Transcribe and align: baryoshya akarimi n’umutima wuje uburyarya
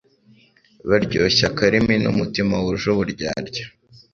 baryoshya 0.89 1.45
akarimi 1.51 1.95
n’umutima 2.03 2.53
wuje 2.63 2.87
uburyarya 2.93 3.65